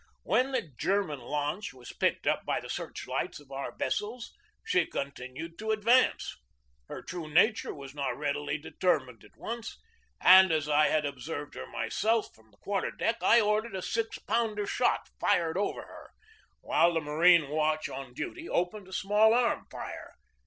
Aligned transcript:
When 0.23 0.51
the 0.51 0.63
German 0.77 1.19
launch 1.19 1.75
was 1.75 1.93
picked 1.93 2.25
up 2.25 2.43
by 2.43 2.59
the 2.59 2.71
search 2.71 3.05
lights 3.05 3.39
of 3.39 3.51
our 3.51 3.75
vessels 3.75 4.33
she 4.65 4.87
continued 4.87 5.59
to 5.59 5.69
advance. 5.69 6.35
Her 6.87 7.03
true 7.03 7.29
nat 7.29 7.63
ure 7.63 7.71
was 7.75 7.93
not 7.93 8.17
readily 8.17 8.57
determined 8.57 9.23
at 9.23 9.37
once, 9.37 9.77
and, 10.19 10.51
as 10.51 10.67
I 10.67 10.87
had 10.87 11.05
observed 11.05 11.53
her 11.53 11.67
myself 11.67 12.33
from 12.33 12.49
the 12.49 12.57
quarter 12.57 12.89
deck, 12.89 13.17
I 13.21 13.41
ordered 13.41 13.75
a 13.75 13.83
six 13.83 14.17
pounder 14.17 14.65
shot 14.65 15.07
fired 15.19 15.55
over 15.55 15.83
her, 15.83 16.09
while 16.61 16.95
the 16.95 16.99
marine 17.01 17.49
watch 17.49 17.87
on 17.87 18.15
duty 18.15 18.49
opened 18.49 18.87
a 18.87 18.93
small 18.93 19.35
arm 19.35 19.67
fire. 19.69 20.15